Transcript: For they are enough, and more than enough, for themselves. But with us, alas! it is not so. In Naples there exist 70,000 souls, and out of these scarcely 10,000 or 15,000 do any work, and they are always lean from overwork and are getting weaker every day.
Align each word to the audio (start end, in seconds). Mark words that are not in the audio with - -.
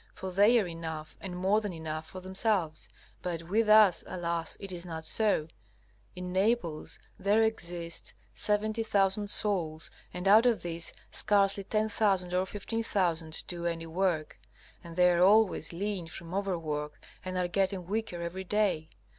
For 0.15 0.31
they 0.31 0.59
are 0.59 0.65
enough, 0.65 1.15
and 1.21 1.37
more 1.37 1.61
than 1.61 1.73
enough, 1.73 2.07
for 2.09 2.21
themselves. 2.21 2.89
But 3.21 3.43
with 3.43 3.69
us, 3.69 4.03
alas! 4.07 4.57
it 4.59 4.71
is 4.71 4.83
not 4.83 5.05
so. 5.05 5.47
In 6.15 6.33
Naples 6.33 6.97
there 7.19 7.43
exist 7.43 8.15
70,000 8.33 9.29
souls, 9.29 9.91
and 10.11 10.27
out 10.27 10.47
of 10.47 10.63
these 10.63 10.91
scarcely 11.11 11.63
10,000 11.63 12.33
or 12.33 12.47
15,000 12.47 13.43
do 13.45 13.67
any 13.67 13.85
work, 13.85 14.39
and 14.83 14.95
they 14.95 15.11
are 15.11 15.21
always 15.21 15.71
lean 15.71 16.07
from 16.07 16.33
overwork 16.33 16.93
and 17.23 17.37
are 17.37 17.47
getting 17.47 17.85
weaker 17.85 18.23
every 18.23 18.43
day. 18.43 18.89